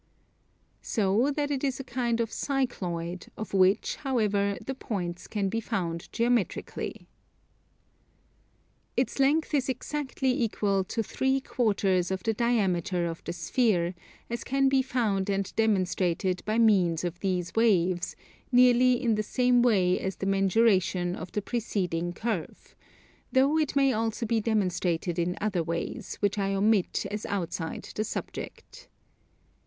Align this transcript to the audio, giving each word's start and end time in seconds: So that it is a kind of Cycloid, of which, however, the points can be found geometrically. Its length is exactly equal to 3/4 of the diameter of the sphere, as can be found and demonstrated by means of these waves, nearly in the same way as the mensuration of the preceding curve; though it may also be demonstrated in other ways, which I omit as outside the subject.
So 0.81 1.29
that 1.29 1.51
it 1.51 1.63
is 1.63 1.79
a 1.79 1.83
kind 1.83 2.19
of 2.19 2.31
Cycloid, 2.31 3.27
of 3.37 3.53
which, 3.53 3.97
however, 3.97 4.57
the 4.65 4.73
points 4.73 5.27
can 5.27 5.47
be 5.47 5.59
found 5.59 6.11
geometrically. 6.11 7.07
Its 8.97 9.19
length 9.19 9.53
is 9.53 9.69
exactly 9.69 10.31
equal 10.41 10.83
to 10.85 11.03
3/4 11.03 12.09
of 12.09 12.23
the 12.23 12.33
diameter 12.33 13.05
of 13.05 13.23
the 13.25 13.31
sphere, 13.31 13.93
as 14.27 14.43
can 14.43 14.69
be 14.69 14.81
found 14.81 15.29
and 15.29 15.55
demonstrated 15.55 16.41
by 16.45 16.57
means 16.57 17.03
of 17.03 17.19
these 17.19 17.53
waves, 17.53 18.15
nearly 18.51 18.99
in 18.99 19.13
the 19.13 19.21
same 19.21 19.61
way 19.61 19.99
as 19.99 20.15
the 20.15 20.25
mensuration 20.25 21.15
of 21.15 21.31
the 21.33 21.43
preceding 21.43 22.11
curve; 22.11 22.73
though 23.31 23.55
it 23.59 23.75
may 23.75 23.93
also 23.93 24.25
be 24.25 24.41
demonstrated 24.41 25.19
in 25.19 25.37
other 25.39 25.61
ways, 25.61 26.15
which 26.21 26.39
I 26.39 26.55
omit 26.55 27.05
as 27.11 27.23
outside 27.27 27.89
the 27.93 28.03
subject. 28.03 28.87